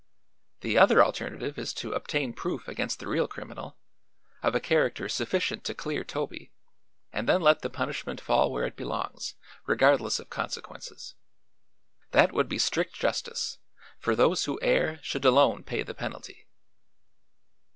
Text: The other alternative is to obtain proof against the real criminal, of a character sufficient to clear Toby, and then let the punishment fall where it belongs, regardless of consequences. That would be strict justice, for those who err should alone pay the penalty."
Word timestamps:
The 0.61 0.79
other 0.79 1.03
alternative 1.05 1.59
is 1.59 1.75
to 1.75 1.93
obtain 1.93 2.33
proof 2.33 2.67
against 2.67 2.97
the 2.99 3.07
real 3.07 3.27
criminal, 3.27 3.77
of 4.41 4.55
a 4.55 4.59
character 4.59 5.07
sufficient 5.07 5.63
to 5.65 5.75
clear 5.75 6.03
Toby, 6.03 6.51
and 7.13 7.29
then 7.29 7.39
let 7.39 7.61
the 7.61 7.69
punishment 7.69 8.19
fall 8.19 8.51
where 8.51 8.65
it 8.65 8.75
belongs, 8.75 9.35
regardless 9.67 10.17
of 10.17 10.31
consequences. 10.31 11.13
That 12.13 12.31
would 12.31 12.49
be 12.49 12.57
strict 12.57 12.95
justice, 12.95 13.59
for 13.99 14.15
those 14.15 14.45
who 14.45 14.57
err 14.63 14.99
should 15.03 15.23
alone 15.23 15.63
pay 15.63 15.83
the 15.83 15.93
penalty." 15.93 16.47